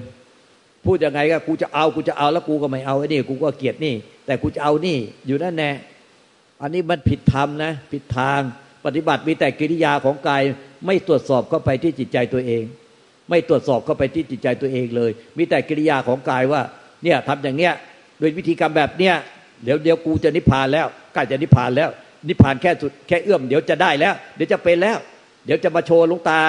[0.84, 3.94] พูดยังไงก็กูจะเอากูจะเอาแล้วกูก็ไม่เอาไอ้นี่กูก็เกลียดนี่
[4.26, 5.70] แต่กูจะเอานี่อยู่นั่นแน่
[6.62, 8.40] อันนี้มันผิดธรรมนะ ผิดทาง
[8.84, 10.42] ปฏิบัติมีแต่กิริยาของกาย
[10.86, 12.64] ไม่ตรวจสอบเข้าไปที่จิตใจตัวเอง
[13.30, 16.62] ไม่ตรวจสอบเข้าไปที่จิตใจตัวเองเลย มีแต่กิริยาของกายว่า
[17.04, 17.72] เนี่ยทำอย่างเนี้ย
[18.18, 19.14] โดยวิธีกรรมแบบเนี้ย
[19.64, 21.90] เดี๋ยวเดี๋ยวกูจะนิพพานแล้วใกล้จะนิพพานแล้ว
[22.28, 24.98] นิพพานแค่สุดแค่เอื้อมเดี๋ยวจะได้แล้ว เดี๋ยวจะเป็นแล้ว
[25.44, 26.40] เดี๋ยวจะมาโชว์ลงตา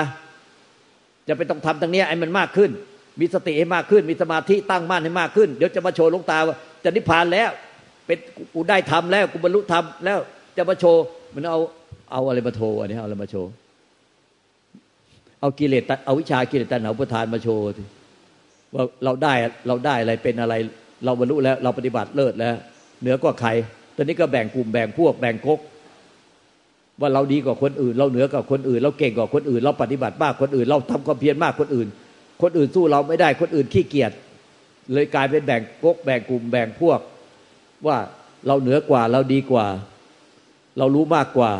[1.27, 2.71] จะไปต้องทำตรงนี้ไอ้มันมากขึ้น
[3.19, 7.49] มีสติให้มากขึ้น มีสมาธิตั้งมั่นให้มากขึ้น เดี๋ยวจะมาโชว์ลงตาว่าจะนิพพานแล้ว
[8.05, 8.17] เป็น
[8.53, 10.19] กูได้ทำแล้วกูบรรลุธรรมแล้ว
[10.57, 11.03] จะมาโชว์
[11.35, 11.59] มันเอา
[12.11, 13.49] เอาอะไรมาโชว์อันนี้เอาอะไรมาโชว์
[15.41, 17.63] เอากิเลสเอาวิชากิเลสตัณหาประทานมาโชว์
[18.73, 19.33] ว่าเราได้
[19.67, 20.53] เราได้อะไรเป็นอะไร
[21.05, 22.55] เราบรรลุแล้ว เราปฏิบัติเลิศแล้ว
[23.01, 23.49] เหนือกว่าใคร
[23.97, 25.59] ตอนนี้ก็แบ่งกลุ่มแบ่งพวกแบ่งกก
[27.01, 31.87] ว่าเราดีกว่าคนอื่น เราเหนือกว่าคนอื่น เราเก่งกว่าคนอื่น เราปฏิบัติมากคนอื่น เราทำความเพียรมากคนอื่น
[32.41, 34.11] คนอื่นสู้เราไม่ได้คนอื่นขี้เกียจ
[34.93, 36.99] เลยกลายเป็นแบ่งกกแบ่งกลุ่มแบ่งพวก
[37.87, 37.97] ว่า
[38.47, 39.65] เราเหนือกว่าเราดีกว่า
[40.77, 41.51] เรารู้มากกว่า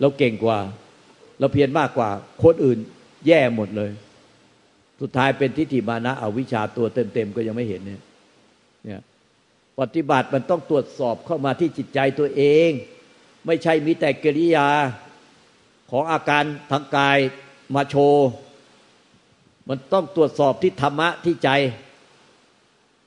[0.00, 0.58] เราเก่งกว่า
[1.40, 2.08] เราเพียรมากกว่า
[2.44, 2.78] คนอื่น
[3.26, 3.90] แย่หมดเลย
[5.00, 8.00] สุดท้ายเป็นทิฏฐิมานะเอาวิชาตัวเต็มๆก็ยังไม่เห็นเนี่ย
[8.84, 9.00] เนี่ย
[9.80, 12.70] ปฏิบัติมันต้องตรวจสอบเข้ามาที่จิตใจตัวเอง
[13.46, 14.68] ไม่ใช่มีแต่กิริยา
[15.90, 17.18] ของอาการทางกาย
[17.74, 18.28] มาโชว์
[19.68, 21.50] มันต้องตรวจสอบที่ธรรมะที่ใจ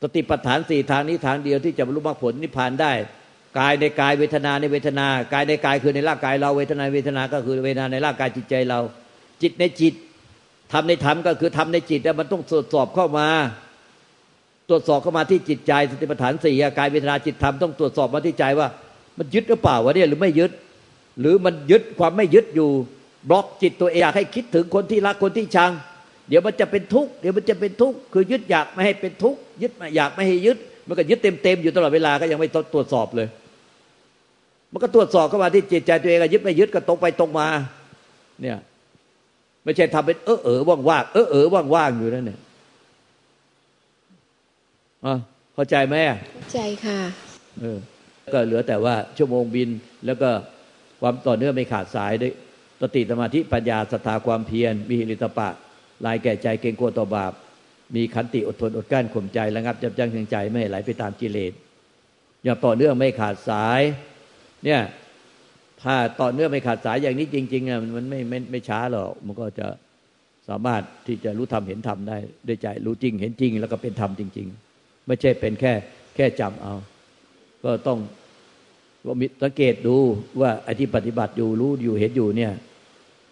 [0.01, 2.93] สติปัฏฐานสี่ทางนี้ทางเดียวที่จะบรรลุมรรคผลนิพพานได้
[3.59, 8.79] กายในกายเวทนาในเวทนา กายในกายคือในร่างกายเราเวทนาเวทนาก็คือเวทนาในร่างกายจิตใจเรา
[9.41, 9.93] จิตในจิต
[10.73, 13.27] ทำในธรรมก็คือทำในจิตแต่มันต้องตรวจสอบเข้ามา
[14.73, 18.67] รวจสอบเข้ามาที่จิตใจสติปัฏฐานสี่กายเวทนาจิตธรรมต้องตรวจสอบมาที่ใจว่า
[19.17, 20.51] มันยึดหรือเปล่าวะเนี่ยหรือไม่ยึด
[21.19, 22.69] หรือมันยึดความไม่ยึดอยู่
[23.29, 25.71] บล็อกจิตตัวเองอยากให้คิดถึงคนที่รักคนที่ชัง
[26.29, 30.57] เดี๋ยวมันจะเป็นทุกข์เดี๋ยวมันจะเป็นทุกข์คือยึดอยากไม่ให้เป็นทุกข์ยึดอยากไม่ให้ยึด
[30.87, 33.27] มันก็ยึดเต็มเต็มอยู่ตลอดเวลาก็ยังไม่ตรวจสอบเลย
[34.71, 37.47] มันก็ตรวจสอบเข้ามาที่จิตใจตัวเองยึดไม่ยึดก็ตรงไปตรงมา
[38.41, 38.57] เนี่ย
[39.63, 42.39] ไม่ใช่ทำเป็นเออเออว่างว่างเออเออว่างว่างอยู่นั่นเนี่ย
[45.05, 45.15] อะ
[45.53, 45.95] เข้าใจไหม
[46.53, 46.99] ใจค่ะ
[47.59, 47.77] เออ
[48.33, 49.69] ก็เหลือแต่ว่าชั่วโมงบิน
[50.05, 50.29] แล้วก็
[51.01, 52.33] ความต่อเนื่องไม่ขาดสายด้วย
[52.81, 55.49] สติสมาธิปัญญาศรัทธาความเพียร มีหิริตปะ
[56.05, 57.33] ลายแก่ใจเกรงกลัวต่อบาป
[57.95, 61.53] มีขันติอดทนอดกั้นข่มใจระงับจับจังเงใจไม่ไหลไปตามกิเลส
[62.43, 63.81] อย่าต่อเนื่องไม่ขาดสาย
[64.65, 64.81] เนี่ย
[65.83, 69.67] ถ้าต่อเนื่องไม่ขาดสายอย่างนี้จริงๆอะมันไม่ไม่ไม่ช้าหรอกมันก็จะ
[70.49, 74.72] สามารถที่จะรู้ธรรมเห็นธรรมได้ด้วยใจรู้จริงเห็นจริง แล้วก็เป็นธรรมจริง ๆ
[75.07, 75.73] ไม่ใช่เป็นแค่
[76.15, 76.73] แค่จำเอา
[77.63, 77.99] ก็ต้อง
[79.05, 79.95] ก็มีสังเกตดู
[80.41, 82.53] ว่าไอ้ที่ปฏิบัติอยู่รู้อยู่เห็นอยู่เนี่ย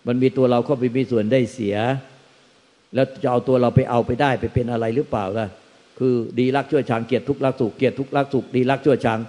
[0.07, 1.77] มันมีตัวเราเข้าไปมีส่วนได้เสีย
[2.93, 5.47] แล้วจะเอาตัวเราไปเอาไปได้ไปเป็นอะไรหรือเปล่าล่ะ
[5.99, 9.19] คือดีรักชั่วชังเกียรติทุกรักสุขเกียรติทุกรักสุขดีรักชั่วชัง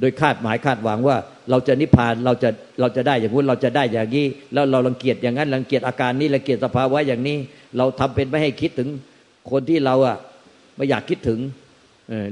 [0.00, 1.16] โดยคาดหมายคาดหวังว่า
[1.50, 7.36] เราจะนิพพานเราจะเราจะได้อย่างนู้นเราจะได้อย่างนี้ แล้วเรารังเกียจอย่างนั้นรังเกียจอาการนี้รังเกียจสภาวะอย่างนี้
[7.76, 8.88] เราทำเป็นไม่ให้คิดถึง
[9.50, 10.16] คนที่เราอะ
[10.76, 11.38] ไม่อยากคิดถึง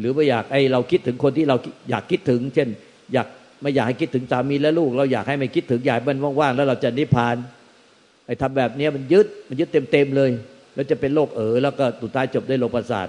[0.01, 1.57] หรือไม่อยากไอเราคิดถึงคนที่เรา
[1.91, 2.69] อยากคิดถึง เช่น
[3.13, 3.27] อยาก
[3.63, 7.37] ไม่อยากให้คิดถึงสามีและลูก เราอยากให้ไม่คิดถึงอยากมันว่างๆแล้วเราจะนิพพาน
[8.27, 10.31] ไอ้ทำแบบนี้มันยึดมันยึดเต็มๆเลย
[10.75, 13.09] แล้วจะเป็นโรคเออแล้วก็ตุตายจบได้โรคประสาท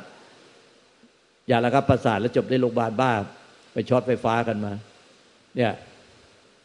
[1.47, 3.12] อย่าละครับประสาทแล้วจบได้โรคบาลบ้า
[3.74, 4.74] ไปช็อตไฟฟ้ากันมา
[5.56, 5.71] เนี่ย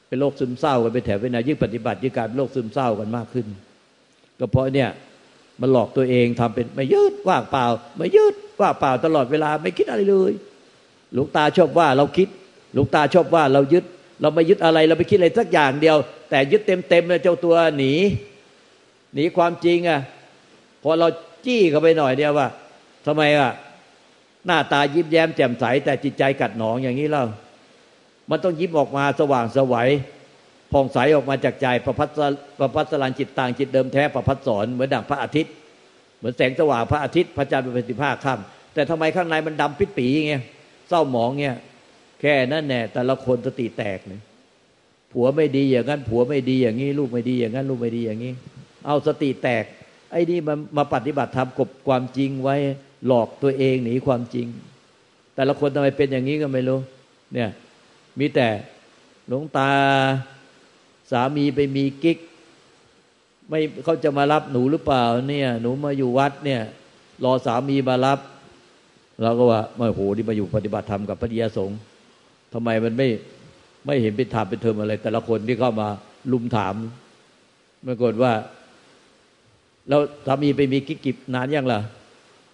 [0.08, 3.46] เป็นโรคซึมเศร้ากันไปแถวเวนายิ่งปฏิบัติยิ่งกลายเป็นโรคซึมเศร้ากันมากขึ้น
[4.38, 4.88] ก็เพราะเนี่ย
[5.60, 7.66] มันหลอกตัวเองทำเป็นไม่ยืดว่างเปล่า
[7.96, 10.32] ไม่ยืดว่างเปล่าตลอดเวลาไม่คิดอะไรเลย
[11.12, 12.28] หลวงตาชอบว่าเราคิด
[12.72, 13.84] หลวงตาชอบว่าเรายึด
[14.20, 15.96] เราไม่ยึดอะไรเราไปคิดอะไรสักอย่างเดียว
[16.30, 17.92] แต่ยึดเต็มเต็มเลยเจ้าตัวหนี
[19.14, 20.00] หนีความจริงอะ
[20.82, 21.08] พอเรา
[21.46, 22.48] จี้เข้าไปหน่อยเดียวว่า
[23.06, 23.50] ทำไมอะ
[24.46, 27.24] หน้าตายิ้มแย้มแจ่มใส แต่จิตใจกัดหนองอย่างนี้เล่า
[28.30, 29.88] มันต้องยิ้มออกมาสว่างสวัย
[30.72, 32.08] ผ่องใสออกมาจากใจประพัส
[32.60, 35.52] ประพัสลันจิตต่างจิตเดิมแท้ประพัสสอนเหมือนดังพระอาทิตย์
[36.18, 40.42] เหมือนแสงสว่างพระอาทิตย์พระจันทร์เป็นสิบห้าค่ำแต่ทำไมข้างในมันดำปิดปีเงี้ย
[40.88, 41.56] เศร้าหมองเงี้ย
[42.20, 44.20] แค่นั้นแน่แต่ละคนสติแตกเลย
[45.12, 48.32] ผัวไม่ดีอย่างนั้น ผัวไม่ดีอย่างนี้ ลูกไม่ดีอย่างนั้น ลูกไม่ดีอย่างนี้
[48.86, 49.64] เอาสติแตก
[50.12, 52.56] ไอ้นี่มันมาปฏิบัติธรรมกบความจริงไว้
[53.06, 54.46] หลอกตัวเองหนีความจริง
[55.34, 56.78] แต่ละคนทำไมเป็นอย่างนี้ก็ไม่รู้
[57.32, 57.50] เนี่ย
[58.18, 58.48] มีแต่
[59.28, 59.70] หลวงตา
[61.10, 62.18] สามีไปมีกิ๊ก
[63.48, 66.62] ไม่เขาจะมารับหนูหรือเปล่า เนี่ย หนูมาอยู่วัดเนี่ย
[67.24, 68.18] รอสามีมารับ
[69.22, 71.78] เราก็ว่าไม่โหที่มาอยู่ปฏิบัติธรรมกับพระดิยสงฆ์
[72.52, 73.08] ทำไมมันไม่
[73.86, 75.88] ไม่เห็นเป็นธรรมเป็นเทอมอะไร แต่ละคนที่เข้ามา
[76.32, 76.74] ลุมถาม
[77.86, 78.32] ปรากฏว่า
[79.88, 81.80] แล้วสามีไปมีกิ๊กกิบนานยังล่ะ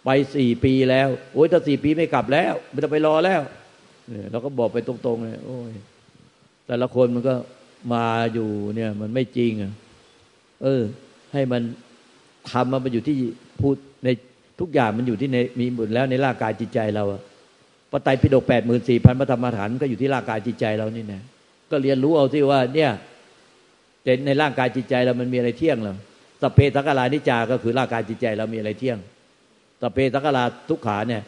[0.04, 3.40] ไปสี่ปีแล้ว โอ้ยถ้าสี่ปีไม่กลับแล้ว ไม่ต้องไปรอแล้ว
[4.08, 5.72] เนี่ยเราก็บอกไปตรงๆเลยโอ้ย
[6.66, 7.34] แต่ละคนมันก็
[7.92, 9.73] มาอยู่เนี่ย มันไม่จริงอะ
[10.62, 10.83] เออ
[11.33, 11.62] ให้มัน
[12.51, 13.16] ทำมันอยู่ที่
[13.61, 14.09] พูดใน
[14.61, 17.21] ทุกอย่างมันอยู่ที่ในมีหมดแล้วในร่างกายจิตใจเราอะ
[17.90, 21.23] พระไตรปิฎกแปดหมื่นสี่พันพระธรรมฐานก็อยู่ที่ร่างกายจิตใจเรานี่นะ
[21.71, 22.90] ก็เรียนรู้เอาที่ว่า เนี่ย
[24.27, 25.97] ในร่างกายจิตใจเรามันมีอะไรเที่ยงหรอ
[26.42, 28.99] สเพสักลานิจาก็คือร่างกายจิตใจเรามีอะไรเที่ยง
[29.83, 31.23] สเพสักลาทุกขาเนี่ย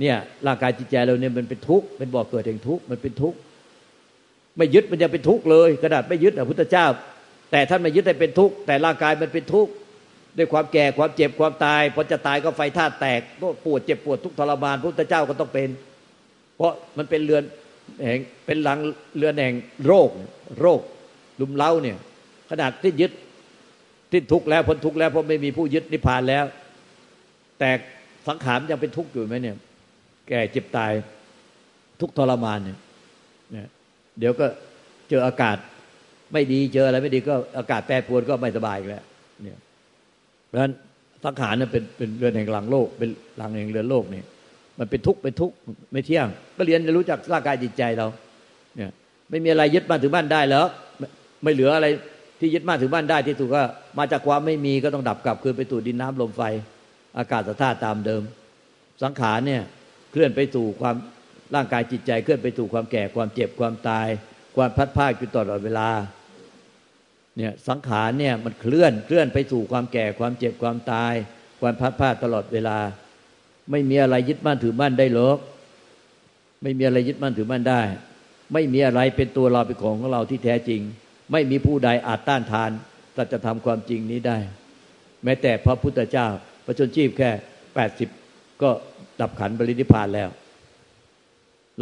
[0.00, 0.16] เนี่ย
[0.46, 3.38] ร่างกายจิตใจเราเนี่ยมันเป็นทุกข์เป็นบ่อเกิดแห่งทุกข์มันเป็นทุกข์
[4.56, 6.86] ไม่ยึดมันจะเป็นทุกข์เลยกระดาษไม่ยึดอะพุทธเจ้า
[7.50, 9.72] แต่ท่านไม่ยึดให้เป็นทุกข์แต่ร่างกายมันเป็นทุกข์
[10.36, 15.68] ด้วยความแก่ความเจ็บความตายพอจะตายก็ไฟธาตุแตกก็ปวดเจ็บปวดทุกทรมานพระพุทธเจ้าก็ต้องเป็น
[16.56, 17.42] เพราะมันเป็นเรือน
[18.02, 18.78] แห่งเป็นหลัง
[19.16, 19.54] เรือนแห่ง
[19.86, 20.10] โรค
[20.60, 20.80] โรค
[21.40, 21.96] ลุมเล้าเนี่ย
[22.50, 23.12] ขนาดที่ยึด
[24.10, 26.44] ที่ทุกข์แล้วพ้นทุกข์แล้วเพราะไม่มีผู้ยึดนิพพานแล้ว
[27.58, 27.70] แต่
[28.28, 29.56] สังขารยังเป็นทุกข์อยู่ไหมเนี่ย
[30.28, 30.92] แก่เจ็บตาย
[32.00, 32.78] ทุกทรมานเนี่ย
[34.18, 34.46] เดี๋ยวก็
[35.08, 35.56] เจออากาศ
[36.32, 39.04] ไม่ดีเจออะไรไม่ดีก็อากาศแปรปรวนก็ไม่สบายแล้ว
[39.42, 39.58] เนี่ย
[40.46, 40.72] เพราะฉะนั้น
[41.24, 44.22] สังขารเนี่ยเป็นเป็นเรือนแห่งหลังโลก เป็นหลังแห่งเรือนโลกนี่
[44.78, 45.54] มันเป็นทุกข์เป็นทุกข์
[45.92, 46.26] ไม่เที่ยง
[46.56, 48.06] ก็เรียนจะรู้จักร่างกายจิตใจเรา
[48.76, 48.90] เนี่ย
[49.30, 50.64] ไม่มีอะไรยึดบ้าถือบ้านได้แล้ว
[51.42, 51.86] ไม่เหลืออะไร
[52.40, 53.62] ที่ยึดบ้าถือบ้านได้ที่ถูกก็
[53.98, 56.42] มาจากความไม่มีก็ต้องดับกลับคืนไปสู่ดินน้ำลมไฟ
[57.18, 58.22] อากาศธาตุตามเดิม
[59.02, 59.62] สังขารเนี่ย
[60.10, 60.96] เคลื่อนไปสู่ความ
[61.54, 64.08] ร่างกายจิตใจเคลื่อนไปสู่ความแก่ความเจ็บความตาย
[64.56, 65.88] ความพัดพาอยู่ตลอดเวลา
[67.36, 71.12] เนี่ยสังขารเนี่ยมันเคลื่อนเคลื่อนไปสู่ความแก่ความเจ็บความตาย
[71.60, 72.78] ความพัดพาตลอดเวลา
[73.70, 75.38] ไม่มีอะไรยึดมั่นถือมั่นได้หรอก
[76.62, 77.82] ไม่มีอะไรยึดมั่นถือมั่นได้
[78.52, 80.80] ไม่มีอะไรเป็นตัวเราเป็นของของเราที่แท้จริง
[81.32, 82.70] ไม่มีผู้ใดอาจต้านทาน
[83.14, 84.38] แต่จะทำความจริงนี้ได้
[85.24, 86.26] แม้แต่พระพุทธเจ้า
[86.64, 87.30] พระชนชีพแค่
[87.74, 88.08] แปดสิบ
[88.62, 88.70] ก็
[89.20, 90.28] ดับขันบริณิพานแล้ว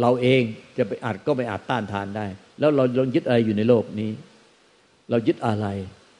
[0.01, 0.41] เราเอง
[0.77, 2.25] จะไปอาจก็ไม่อาจต้านทานได้
[2.59, 4.11] แล้วเราลองยึดอะไรอยู่ในโลกนี้
[5.09, 5.67] เรายึดอะไร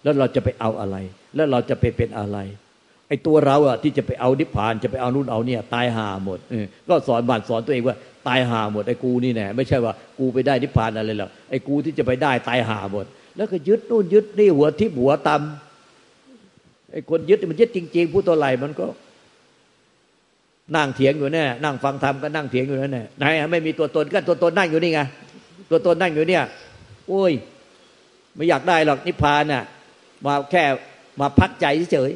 [0.03, 0.97] แล้วเราจะไปเอาอะไร
[1.35, 2.38] แล้วเราจะไปเป็นอะไร
[3.07, 6.39] ไอ้ตัวเราอะที่จะไปเอานิพพานจะไปเอานู่นเอาเนี่ย ตายหาหมด
[6.89, 7.95] ก็สอนบัตรสอนตัวเองว่า
[8.27, 18.85] ตายหาหมดไอ้กูนี่แน่ไม่ใช่ว่ากูไปได้นิพพานอะไรหรอกไอ้กูที่จะไปได้ตายหาหมด แล้วก็ยึดนู่นยึดนี่หัวทิพหัวตำไอ้คนยึดมันยึดจริง ๆ ผู้ตัวไหลมันก็
[20.75, 25.01] นั่งเถียงอยู่แน่นั่งฟังธรรมก็นั่งเถียงอยู่นั่นแน่ไหนไม่มีตัวตนก็ตัวตนนั่งอยู่นี่ไง
[25.69, 26.43] ตัวตนนั่งอยู่เนี่ย
[27.10, 27.34] โอ้ย
[28.36, 29.63] ไม่อยากได้หรอกนิพพานน่ะ
[30.25, 30.63] มาแค่
[31.21, 32.12] มาพักใจเฉย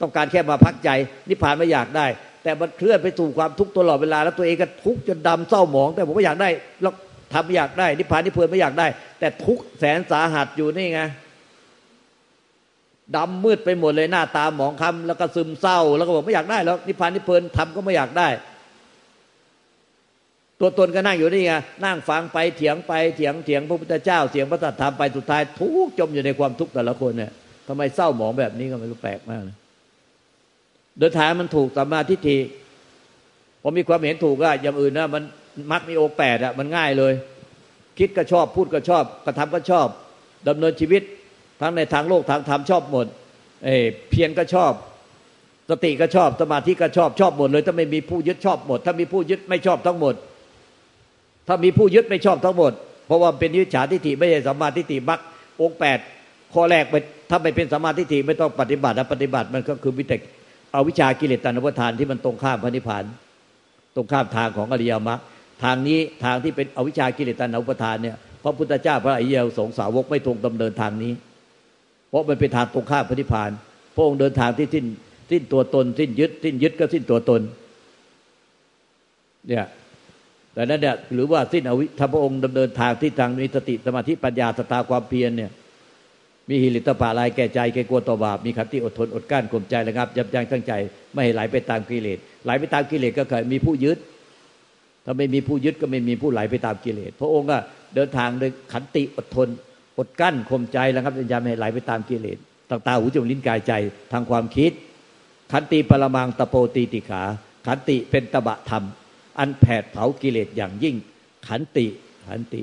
[0.00, 0.90] ต้องการแค่มาพักใจ
[1.28, 2.06] นิพพานไม่อยากได้
[2.42, 6.48] แต่มันเคลื่อนไปสู่ความทุกข์ตลอดเวลาแล้วตัวเองก็ทุกข์จนดำเศร้าหมอง แต่ผมก็อยากได้
[6.82, 6.94] แล้ว
[7.32, 8.86] ทำไม่อยากได้ นิพพานนิพพลินไม่อยากได้
[9.18, 11.00] แต่ทุกข์แสนสาหัสอยู่นี่ไง
[13.16, 18.28] ดำมืดไปหมดเลยหน้าตาหมองคำแล้วก็ซึมเศร้า แล้วก็บอกไม่อยากได้แล้วนิพพานนิพเพลินทำก็ไม่อยากได้
[20.60, 21.52] ตัวตนก็นั่งอยู่นี่ไง
[21.84, 27.32] นั่งฟังไปเถียงไปเถียงเถียงพระพุทธเจ้าเถียงพระธรรมไปสุดท้ายทุกจมอยู่ในความทุกข์แต่ละคนเนี่ย
[27.68, 29.56] ทำไมเศร้าหมองแบบนี้ก็ไม่รู้แปลกมากเลย
[30.98, 32.38] โดยท้ายมันถูกสัมมาทิฏฐิ
[33.62, 35.22] ผมมีความเห็นถูกอะอย่างอื่นนะมัน
[35.72, 37.12] มักมีโอแปดอะมันง่ายเลย
[37.98, 39.88] คิดก็ชอบพูดก็ชอบกระทำก็ชอบ
[40.48, 41.02] ดำเนินชีวิต
[41.62, 43.06] ทั้งในทางโลกทางธรรมชอบหมด
[43.64, 43.68] เอ
[44.10, 44.72] เพียรก็ชอบ
[45.70, 50.14] สติก็ชอบสมาธิก็ชอบชอบหมดเลยถ้าไม่มีผู้ยึดชอบหมด ถ้ามีผู้ยึดไม่ชอบทั้งหมด
[51.48, 52.72] ถ้ามีผู้ยึดไม่ชอบทั้งหมด
[53.06, 55.20] เพราะว่าเป็นวิชาทิฏฐิไม่ใช่สัมมาทิฏฐิบัก
[55.60, 55.98] องแปด
[56.54, 56.94] ข้อแรกไป
[57.30, 60.20] ถ้าไม่เป็นสัมมาทิฏฐิไม่ต้องปฏิบัติปฏิบัติมันก็คือวิเตก
[60.72, 63.04] เอาวิชากิเลสตัณหทานที่มันตรงข้ามพระนิพพาน
[63.96, 65.20] ตรงข้ามทางของอริยมรรค
[65.64, 71.12] ทางนี้ทางที่เป็นอวิชากิเลสตัณหทานเนี่ยพระพุทธเจ้าพระอริยสงสาวกไม่ตรงดำเนินทางนี้
[72.12, 73.50] เพราะมันเป็นทางตรงข้ามพระนิพพาน
[73.94, 74.84] พระองค์เดินทางที่สิ้น
[75.30, 77.40] สิ้นตัวตน สิ้นยึด สิ้นยึดก็สิ้นตัวตน
[79.48, 79.66] เนี่ย
[80.54, 85.50] แต่นั้นเนี่ยหรือว่าสิ้นอวิธพระองค์ดำเนินทางที่ทางมีสติสมาธิปัญญาสตาความเพียรเนี่ย
[86.48, 90.72] มีหิริตปาลายแก่ใจแก่กลัวต่อบาปมีขันติอดทนอดกั้นข่มใจระงับยับยั้งตั้งใจ
[91.12, 93.98] ไม่ให้ไหลไปตามกิเลสไหลไปตามกิเลสก็เคือมีผู้ยึด
[95.04, 97.58] ถ้าไม่มีผู้ยึดก็ไม่มีผู้ไหลไปตามกิเลสพระองค์ก็
[97.94, 99.48] เดินทางโดยขันติอดทน
[99.98, 102.38] อดกั้นข่มใจระงับยับยั้งไม่ให้ไหลไปตามกิเลส
[102.70, 103.72] ต่างตาหูจมูกลิ้นกายใจ
[104.12, 104.72] ทางความคิด
[105.52, 107.22] ขันติปรมังตะโปตีติขา
[107.66, 108.84] ขันติเป็นตบะธรรม
[109.38, 110.94] อันแผดเผากิเลสอย่างยิ่ง
[111.46, 111.86] ขันติ
[112.26, 112.62] ขันติ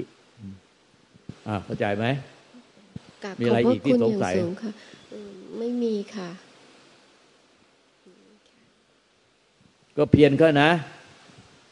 [1.48, 2.06] อ่าเข้าใจไหม
[3.40, 4.34] มีอะไรอีกที่สงสัย
[5.58, 6.30] ไม่มีค่ะ
[9.98, 10.70] ก็เพียนเขานะ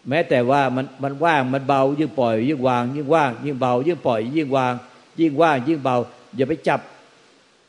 [0.10, 4.74] แม้แต่ว่ามันมันว่างมันเบายิ่งปล่อย ยิ่งวาง ยิ่งว่าง ยิ่งเบา ยิ่งปล่อย ยิ่งวาง
[5.20, 5.98] ยิ่งว่างยิ่งเบา
[6.38, 6.80] อย่าไปจับ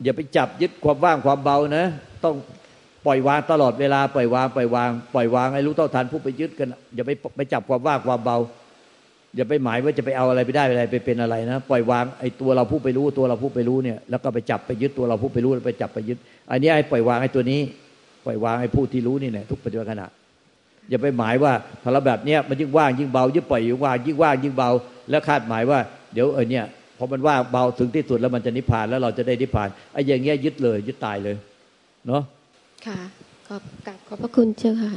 [0.02, 1.87] อย่าไปจับยึดความว่างความเบานะ
[2.24, 2.34] ต้อง
[3.06, 8.37] ปล่อยวางตลอดเวลาปล่อยวางปล่อยวางปล่อยวางให้รู้เท่าทันผู้ไปยึดกัน อย่าไปไปจับความว่างความเบา
[9.37, 16.18] อย่าไปหมายว่าจะไปเอาอะไรไปได้อะไรไปเป็นอะไรนะ ปล่อยวางไอ้ตัวเราผู้ไปรู้ตัวเราผู้ไปรู้เนี่ยแล้วก็ไปจับไปยึดตัวเราผู้ไปรู้ไปจับไปยึด
[16.50, 17.61] อันนี้ไอ้ปล่อยวางไอ้ตัวนี้
[18.26, 20.08] ปล่อยวางไอ้ผู้ที่รู้นี่แหละทุกปัจจุบันขณะ
[20.90, 24.70] อย่าไปหมายว่าถ้าเราแบบเนี้ยมันยิ่งว่างยิ่งเบายิ่งปล่อยยิ่งว่างยิ่งว่างยิ่งเบา
[25.11, 25.78] แล้วคาดหมายว่า
[26.12, 26.64] เดี๋ยวเออเนี่ย
[26.98, 31.37] พอมันว่างเบาถึงที่สุดแล้วมันจะนิพพานแล้วเราจะได้นิพพานไอ้อย่างเงี้ยยึดเลย ยึดตายเลย
[32.06, 32.22] เนาะ
[32.87, 32.98] ค่ะ
[33.48, 34.92] ขอบกับขอบพระคุณเจ้าค่ะ